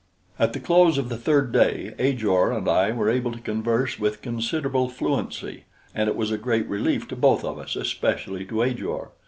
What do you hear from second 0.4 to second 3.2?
the close of the third day Ajor and I were